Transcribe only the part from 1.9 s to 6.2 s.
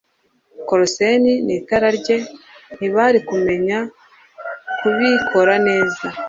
rye; ntibari kumenya kubikora neza